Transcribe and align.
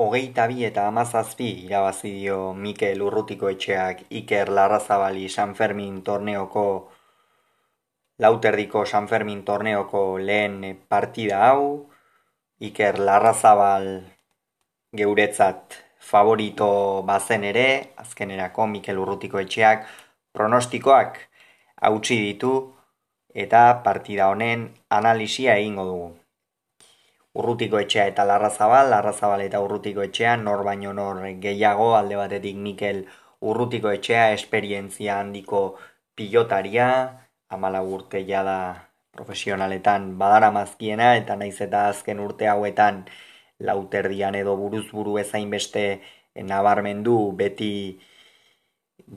Hogeita 0.00 0.46
bi 0.48 0.64
eta 0.64 0.86
hamazazpi 0.88 1.46
irabazi 1.66 2.10
dio 2.14 2.36
Mikel 2.56 3.02
Urrutiko 3.04 3.50
etxeak 3.52 3.98
Iker 4.20 4.48
Larrazabali 4.48 5.26
San 5.28 5.52
Fermin 5.54 5.98
torneoko 6.06 6.62
lauterdiko 8.24 8.86
San 8.86 9.08
Fermin 9.10 9.42
torneoko 9.44 10.16
lehen 10.16 10.56
partida 10.88 11.42
hau. 11.50 11.90
Iker 12.70 12.98
Larrazabal 12.98 13.86
geuretzat 14.96 15.76
favorito 15.98 17.02
bazen 17.12 17.44
ere, 17.44 17.68
azkenerako 17.96 18.66
Mikel 18.72 18.98
Urrutiko 19.04 19.44
etxeak 19.44 19.84
pronostikoak 20.32 21.20
hautsi 21.82 22.16
ditu 22.30 22.56
eta 23.34 23.82
partida 23.84 24.32
honen 24.32 24.70
analisia 24.88 25.60
egingo 25.60 25.88
dugu. 25.92 26.21
Urrutiko 27.40 27.78
etxea 27.80 28.06
eta 28.10 28.24
Larrazabal, 28.28 28.90
Larrazabal 28.92 29.40
eta 29.46 29.60
Urrutiko 29.64 30.02
etxea, 30.04 30.36
nor 30.36 30.64
baino 30.68 30.92
nor 30.92 31.22
gehiago, 31.44 31.94
alde 31.96 32.16
batetik 32.20 32.56
Mikel 32.56 33.04
Urrutiko 33.40 33.90
etxea, 33.90 34.30
esperientzia 34.36 35.18
handiko 35.20 35.62
pilotaria, 36.14 36.88
amala 37.48 37.82
urte 37.82 38.24
da 38.26 38.58
profesionaletan 39.12 40.18
badara 40.18 40.50
mazkiena, 40.50 41.16
eta 41.16 41.36
naiz 41.36 41.60
eta 41.60 41.88
azken 41.88 42.20
urte 42.20 42.48
hauetan 42.48 43.04
lauterdian 43.60 44.34
edo 44.34 44.56
buruz 44.56 44.86
buru 44.92 45.18
ezain 45.18 45.50
beste 45.50 46.00
nabarmendu 46.34 47.32
beti 47.32 47.98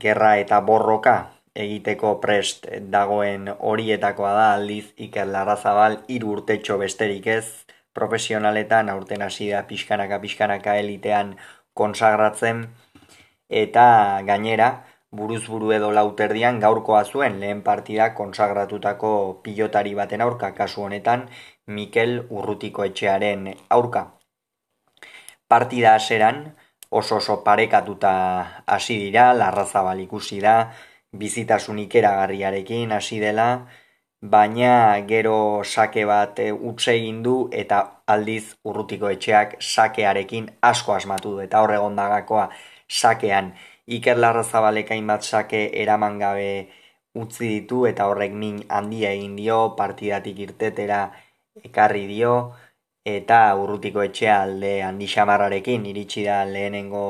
gerra 0.05 0.37
eta 0.37 0.59
borroka 0.61 1.15
egiteko 1.55 2.20
prest 2.21 2.67
dagoen 2.95 3.47
horietakoa 3.59 4.34
da 4.39 4.47
aldiz 4.55 4.91
Iker 5.07 5.27
Larrazabal 5.27 6.01
hiru 6.11 6.34
urtetxo 6.35 6.77
besterik 6.77 7.27
ez, 7.27 7.47
profesionaletan 7.95 8.90
aurten 8.94 9.23
hasi 9.26 9.49
da 9.49 9.63
pixkanaka 9.70 10.20
pixkanaka 10.23 10.76
elitean 10.81 11.35
konsagratzen 11.73 12.68
eta 13.63 13.85
gainera 14.27 14.70
buruz 15.15 15.46
buru 15.48 15.71
edo 15.71 15.91
lauterdian 15.96 16.60
gaurkoa 16.60 17.04
zuen 17.05 17.40
lehen 17.40 17.62
partida 17.63 18.10
konsagratutako 18.20 19.12
pilotari 19.43 19.93
baten 19.96 20.21
aurka 20.21 20.52
kasu 20.60 20.84
honetan 20.87 21.29
Mikel 21.68 22.26
Urrutiko 22.29 22.84
etxearen 22.85 23.48
aurka. 23.77 24.04
Partida 25.48 25.96
haseran 25.96 26.43
oso 26.90 27.18
oso 27.18 27.43
parekatuta 27.43 28.12
hasi 28.76 28.98
dira, 28.99 29.32
larrazabal 29.34 29.99
ikusi 30.04 30.40
da, 30.43 30.55
bizitasunik 31.24 31.96
eragarriarekin 32.02 32.91
hasi 32.91 33.20
dela, 33.24 33.48
baina 34.31 35.01
gero 35.07 35.63
sake 35.63 36.05
bat 36.05 36.40
e, 36.40 36.51
utze 36.70 36.93
egin 36.99 37.21
du 37.23 37.35
eta 37.62 37.79
aldiz 38.13 38.55
urrutiko 38.70 39.09
etxeak 39.15 39.55
sakearekin 39.59 40.49
asko 40.71 40.93
asmatu 40.95 41.35
du. 41.35 41.40
Eta 41.45 41.62
hor 41.62 41.73
egondagakoa 41.77 42.49
sakean. 43.01 43.53
Iker 43.98 44.18
Larrazabalekain 44.18 45.07
bat 45.07 45.23
sake 45.23 45.62
eraman 45.84 46.20
gabe 46.20 46.49
utzi 47.23 47.48
ditu 47.53 47.85
eta 47.91 48.07
horrek 48.12 48.34
min 48.43 48.63
handia 48.70 49.12
egin 49.18 49.35
dio 49.41 49.59
partidatik 49.77 50.40
irtetera 50.48 51.01
ekarri 51.63 52.05
dio. 52.07 52.35
Eta 53.05 53.40
urrutiko 53.62 54.01
etxea 54.01 54.41
alde 54.43 54.73
handi 54.84 55.07
xamarrarekin 55.07 55.85
iritsi 55.85 56.23
da 56.26 56.43
lehenengo 56.46 57.05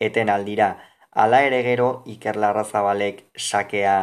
eten 0.00 0.28
aldira. 0.28 0.74
Hala 1.22 1.42
ere 1.46 1.62
gero 1.62 2.02
Iker 2.14 2.36
Larrazabalek 2.36 3.24
sakea 3.38 3.98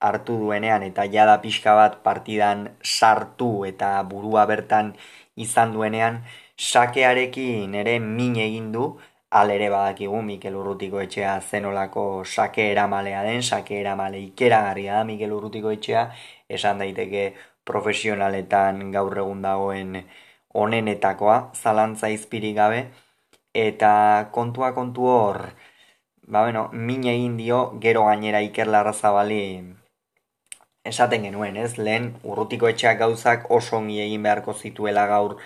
hartu 0.00 0.38
duenean 0.38 0.82
eta 0.82 1.04
jada 1.12 1.40
pixka 1.40 1.74
bat 1.74 2.02
partidan 2.02 2.68
sartu 2.82 3.64
eta 3.64 4.02
burua 4.10 4.46
bertan 4.46 4.94
izan 5.36 5.72
duenean 5.72 6.22
sakearekin 6.56 7.74
ere 7.74 7.98
min 8.00 8.36
egin 8.36 8.72
du. 8.72 8.96
Alere 9.30 9.68
badakigu 9.70 10.20
Mikel 10.22 10.54
Urrutiko 10.54 11.00
etxea 11.02 11.40
zenolako 11.40 12.24
sake 12.24 12.70
eramalea 12.72 13.22
den, 13.26 13.42
sake 13.42 13.80
eramale 13.80 14.20
ikeragarria 14.22 14.94
da 14.98 15.04
Mikel 15.04 15.32
Urrutiko 15.32 15.72
etxea, 15.74 16.04
esan 16.48 16.78
daiteke 16.78 17.24
profesionaletan 17.64 18.92
gaur 18.92 19.18
egun 19.18 19.42
dagoen 19.42 19.98
onenetakoa, 20.54 21.38
zalantza 21.54 22.08
izpiri 22.08 22.52
gabe, 22.54 22.86
eta 23.52 24.28
kontua 24.32 24.72
kontu 24.78 25.10
hor, 25.10 25.40
ba 26.22 26.42
bueno, 26.46 26.68
min 26.72 27.04
egin 27.04 27.36
dio 27.36 27.60
gero 27.80 28.06
gainera 28.06 28.40
Iker 28.46 28.68
Larrazabali 28.68 29.42
esaten 30.90 31.26
genuen, 31.28 31.56
ez? 31.56 31.76
Lehen 31.78 32.14
urrutiko 32.24 32.68
etxeak 32.68 32.98
gauzak 33.02 33.50
oso 33.50 33.76
ongi 33.78 34.00
egin 34.06 34.22
beharko 34.26 34.54
zituela 34.54 35.06
gaur 35.10 35.36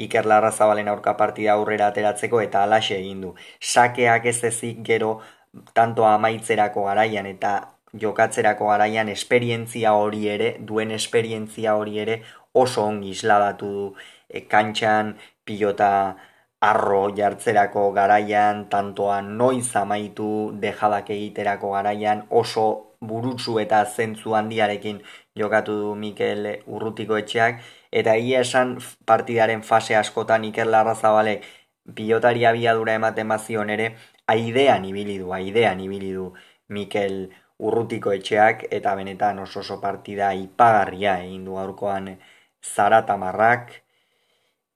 Iker 0.00 0.26
Larrazabalen 0.26 0.88
aurka 0.88 1.14
partida 1.16 1.52
aurrera 1.52 1.90
ateratzeko 1.92 2.40
eta 2.40 2.62
alaxe 2.64 2.96
egin 2.96 3.20
du. 3.26 3.34
Sakeak 3.60 4.26
ez 4.32 4.38
ezik 4.52 4.80
gero 4.86 5.20
tanto 5.74 6.06
amaitzerako 6.08 6.86
garaian 6.88 7.26
eta 7.26 7.52
jokatzerako 8.02 8.68
garaian 8.70 9.08
esperientzia 9.08 9.92
hori 9.94 10.28
ere, 10.28 10.56
duen 10.60 10.90
esperientzia 10.90 11.74
hori 11.76 11.98
ere 11.98 12.22
oso 12.52 12.84
ongi 12.86 13.10
isladatu 13.10 13.70
du 13.76 13.86
e, 14.28 14.44
kantxan, 14.52 15.16
pilota 15.44 16.16
arro 16.60 17.02
jartzerako 17.16 17.90
garaian, 17.96 18.68
tantoa 18.68 19.20
noiz 19.22 19.74
amaitu 19.76 20.30
dejadak 20.62 21.10
egiterako 21.10 21.72
garaian 21.72 22.26
oso 22.30 22.89
burutsu 23.00 23.58
eta 23.60 23.84
zentzu 23.84 24.34
handiarekin 24.36 25.00
jokatu 25.36 25.76
du 25.80 25.94
Mikel 25.94 26.46
Urrutiko 26.66 27.16
etxeak, 27.16 27.60
eta 27.92 28.14
egia 28.20 28.40
esan 28.46 28.76
partidaren 29.06 29.62
fase 29.62 29.96
askotan 29.96 30.44
Iker 30.44 30.68
Larrazabalek 30.68 31.46
pilotari 31.96 32.44
abiadura 32.46 32.94
ematen 33.00 33.28
bazion 33.28 33.70
ere, 33.70 33.94
aidean 34.28 34.84
ibili 34.84 35.18
du, 35.18 35.32
aidean 35.32 35.80
ibili 35.80 36.12
du 36.12 36.32
Mikel 36.68 37.30
Urrutiko 37.58 38.12
etxeak, 38.12 38.66
eta 38.70 38.94
benetan 38.96 39.38
oso 39.38 39.60
oso 39.60 39.80
partida 39.80 40.32
ipagarria 40.34 41.18
egin 41.24 41.44
du 41.44 41.56
aurkoan 41.60 42.12
zaratamarrak, 42.64 43.72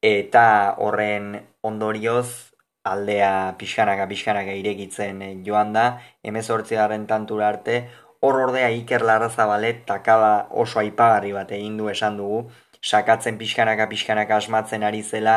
eta 0.04 0.46
horren 0.78 1.30
ondorioz 1.62 2.54
aldea 2.84 3.54
pixkanaka 3.58 4.06
pixkanaka 4.08 4.52
irekitzen 4.60 5.22
joan 5.46 5.72
da, 5.72 5.84
emezortzi 6.22 6.76
garen 6.76 7.06
tantura 7.08 7.48
arte, 7.48 7.78
Hor 8.24 8.38
ordea 8.40 8.70
Iker 8.72 9.02
Larrazabalet 9.04 9.82
takada 9.88 10.46
oso 10.62 10.78
aipagarri 10.80 11.32
bat 11.36 11.50
egin 11.52 11.76
du 11.76 11.90
esan 11.92 12.16
dugu, 12.16 12.38
sakatzen 12.80 13.36
pixkanaka 13.40 13.86
pixkanaka 13.90 14.38
asmatzen 14.40 14.86
ari 14.88 15.02
zela 15.02 15.34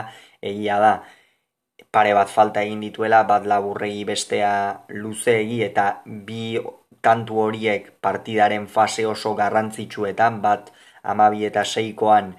egia 0.52 0.80
da. 0.80 0.94
Pare 1.92 2.14
bat 2.18 2.32
falta 2.32 2.64
egin 2.64 2.80
dituela, 2.86 3.24
bat 3.28 3.46
laburregi 3.46 4.06
bestea 4.08 4.52
luzeegi 5.04 5.62
eta 5.68 5.88
bi 6.30 6.58
kantu 7.04 7.42
horiek 7.44 7.92
partidaren 8.02 8.68
fase 8.68 9.06
oso 9.06 9.36
garrantzitsuetan, 9.36 10.42
bat 10.42 10.72
amabi 11.04 11.46
eta 11.46 11.64
seikoan 11.66 12.36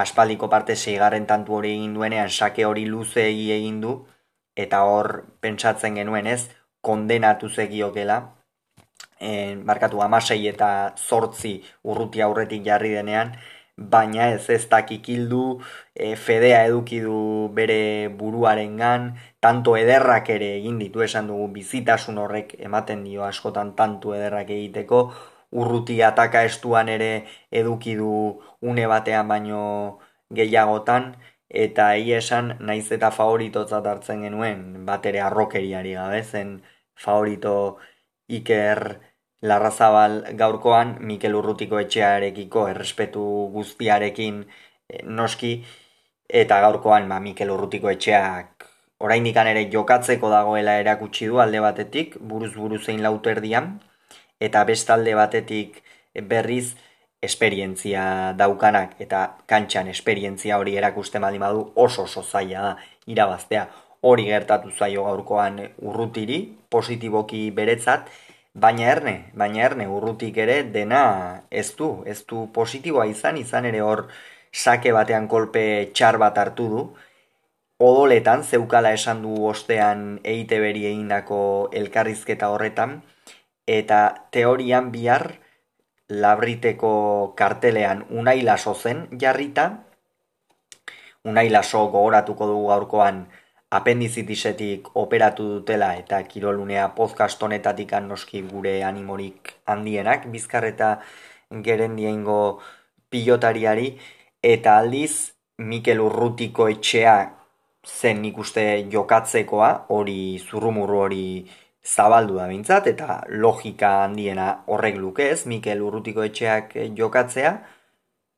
aspaldiko 0.00 0.48
parte 0.48 0.76
zeigarren 0.76 1.26
tantu 1.26 1.60
hori 1.60 1.76
egin 1.76 1.94
duenean 1.94 2.28
sake 2.30 2.64
hori 2.68 2.84
luzeegi 2.86 3.50
egin 3.52 3.80
du, 3.84 3.94
eta 4.56 4.82
hor 4.88 5.24
pentsatzen 5.40 6.00
genuen 6.00 6.26
ez, 6.26 6.42
kondenatu 6.80 7.48
zegiokela, 7.48 8.18
en, 9.30 9.64
barkatu 9.66 10.02
amasei 10.02 10.40
eta 10.50 10.68
zortzi 11.08 11.54
urruti 11.82 12.22
aurretik 12.26 12.64
jarri 12.66 12.92
denean, 12.98 13.34
baina 13.76 14.28
ez 14.34 14.48
ez 14.50 14.68
dakikildu 14.68 15.42
e, 15.94 16.14
fedea 16.16 16.64
eduki 16.68 17.00
du 17.00 17.48
bere 17.58 18.08
buruaren 18.20 18.76
gan, 18.76 19.06
tanto 19.40 19.76
ederrak 19.76 20.28
ere 20.36 20.56
egin 20.58 20.78
ditu 20.78 21.02
esan 21.02 21.26
dugu 21.32 21.48
bizitasun 21.58 22.18
horrek 22.18 22.54
ematen 22.58 23.04
dio 23.04 23.24
askotan 23.24 23.74
tanto 23.80 24.14
ederrak 24.14 24.50
egiteko, 24.50 25.02
urruti 25.52 26.00
ataka 26.02 26.44
estuan 26.48 26.88
ere 26.88 27.10
eduki 27.50 27.94
du 27.96 28.12
une 28.60 28.86
batean 28.86 29.28
baino 29.28 29.62
gehiagotan, 30.30 31.12
eta 31.52 31.92
hi 32.00 32.12
esan 32.16 32.56
naiz 32.60 32.86
eta 32.96 33.10
favoritotzat 33.12 33.86
hartzen 33.86 34.22
genuen, 34.26 34.84
bat 34.86 35.06
ere 35.06 35.20
arrokeriari 35.20 35.92
gabe 35.98 36.22
zen 36.22 36.54
favorito 36.96 37.78
iker 38.28 38.80
Larrazabal 39.42 40.20
gaurkoan 40.38 40.96
Mikel 41.00 41.34
Urrutiko 41.34 41.80
etxearekiko 41.82 42.68
errespetu 42.70 43.24
guztiarekin 43.54 44.44
eh, 44.46 45.02
noski 45.04 45.56
eta 46.42 46.60
gaurkoan 46.62 47.08
ba, 47.08 47.18
Mikel 47.20 47.50
Urrutiko 47.50 47.90
etxeak 47.90 48.68
oraindik 49.02 49.36
ere 49.36 49.66
jokatzeko 49.70 50.30
dagoela 50.30 50.78
erakutsi 50.78 51.26
du 51.26 51.40
alde 51.42 51.60
batetik 51.60 52.16
buruz 52.20 52.54
buru 52.54 52.78
zein 52.78 53.02
lauterdian 53.02 53.80
eta 54.40 54.62
bestalde 54.64 55.14
batetik 55.18 55.82
berriz 56.28 56.74
esperientzia 57.22 58.34
daukanak 58.38 58.94
eta 59.00 59.22
kantxan 59.46 59.88
esperientzia 59.88 60.58
hori 60.58 60.76
erakuste 60.76 61.18
baldin 61.22 61.40
badu 61.40 61.72
oso 61.74 62.02
oso 62.02 62.22
zaila 62.22 62.62
da 62.62 62.76
irabaztea. 63.06 63.68
Hori 64.02 64.24
gertatu 64.26 64.70
zaio 64.70 65.04
gaurkoan 65.06 65.60
urrutiri 65.78 66.38
positiboki 66.70 67.50
beretzat 67.54 68.10
Baina 68.60 68.88
erne, 68.92 69.12
baina 69.40 69.62
erne 69.64 69.86
urrutik 69.88 70.36
ere 70.42 70.56
dena 70.72 71.02
ez 71.60 71.68
du, 71.76 71.86
ez 72.12 72.18
du 72.32 72.42
positiboa 72.58 73.06
izan, 73.08 73.38
izan 73.40 73.64
ere 73.64 73.80
hor 73.80 74.02
sake 74.64 74.92
batean 74.92 75.28
kolpe 75.28 75.62
txar 75.94 76.18
bat 76.18 76.38
hartu 76.38 76.68
du. 76.74 76.82
odoletan 77.82 78.42
zeukala 78.44 78.92
esan 78.96 79.22
du 79.22 79.32
ostean 79.46 80.02
eite 80.32 80.58
beri 80.60 80.84
egindako 80.90 81.38
elkarrizketa 81.80 82.50
horretan, 82.52 82.92
eta 83.66 84.28
teorian 84.36 84.92
bihar 84.92 85.24
labriteko 86.08 86.92
kartelean 87.40 88.04
unai 88.10 88.42
laso 88.42 88.74
zen 88.74 89.08
jarrita, 89.24 89.66
unai 91.24 91.48
laso 91.50 91.86
gogoratuko 91.96 92.46
dugu 92.52 92.68
gaurkoan 92.68 93.26
apendizitisetik 93.72 94.90
operatu 95.00 95.46
dutela 95.48 95.94
eta 95.96 96.20
kirolunea 96.28 96.90
podcast 96.96 97.42
honetatik 97.42 97.94
noski 98.04 98.42
gure 98.42 98.82
animorik 98.84 99.54
handienak, 99.66 100.26
bizkarreta 100.28 101.00
gerendiengo 101.50 102.60
pilotariari, 103.08 103.98
eta 104.42 104.76
aldiz 104.78 105.32
Mikel 105.58 106.00
Urrutiko 106.00 106.68
etxea 106.68 107.16
zen 107.86 108.22
nik 108.22 108.38
uste 108.38 108.64
jokatzekoa, 108.92 109.86
hori 109.88 110.38
zurrumurru 110.38 110.98
hori 111.06 111.26
zabaldu 111.82 112.36
da 112.38 112.48
bintzat, 112.48 112.86
eta 112.86 113.22
logika 113.28 114.04
handiena 114.04 114.64
horrek 114.66 114.96
lukez, 115.00 115.46
Mikel 115.46 115.82
Urrutiko 115.82 116.22
etxeak 116.28 116.76
jokatzea, 116.98 117.56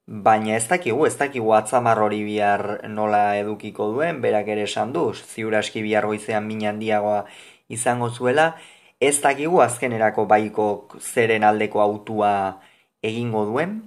baina 0.07 0.57
ez 0.57 0.67
dakigu, 0.69 1.07
ez 1.07 1.17
dakigu 1.17 1.53
atzamar 1.57 1.99
hori 1.99 2.23
bihar 2.25 2.89
nola 2.89 3.37
edukiko 3.39 3.89
duen, 3.93 4.21
berak 4.21 4.49
ere 4.49 4.65
esan 4.69 4.93
du, 4.93 5.13
ziur 5.15 5.55
aski 5.57 5.83
bihar 5.83 6.07
goizean 6.07 6.47
min 6.47 6.65
handiagoa 6.67 7.25
izango 7.69 8.11
zuela, 8.11 8.55
ez 9.01 9.21
dakigu 9.23 9.61
azkenerako 9.65 10.27
baiko 10.27 10.69
zeren 11.01 11.45
aldeko 11.45 11.81
autua 11.81 12.61
egingo 13.03 13.45
duen, 13.47 13.83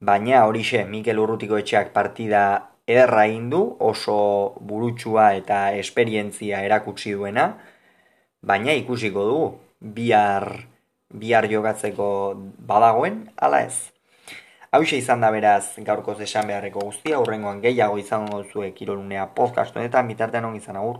baina 0.00 0.44
horixe 0.46 0.84
Mikel 0.84 1.18
Urrutiko 1.18 1.58
etxeak 1.58 1.92
partida 1.92 2.42
ederra 2.86 3.26
du, 3.50 3.76
oso 3.80 4.54
burutsua 4.60 5.34
eta 5.34 5.74
esperientzia 5.74 6.62
erakutsi 6.64 7.12
duena, 7.12 7.58
baina 8.42 8.72
ikusiko 8.72 9.24
dugu, 9.24 9.48
bihar, 9.80 10.66
bihar 11.10 11.50
jogatzeko 11.50 12.34
badagoen, 12.58 13.30
ala 13.36 13.62
ez. 13.66 13.97
Hau 14.76 14.82
izan 14.84 15.22
da 15.24 15.28
beraz 15.32 15.80
gaurko 15.84 16.14
esan 16.24 16.48
beharreko 16.50 16.82
guztia, 16.88 17.18
hurrengoan 17.22 17.62
gehiago 17.62 17.96
izango 18.02 18.42
zuen 18.52 18.74
kirolunea 18.76 19.22
podcast 19.38 19.78
honetan, 19.78 20.10
bitartean 20.12 20.44
on 20.44 20.58
izan 20.58 20.76
agur. 20.76 20.98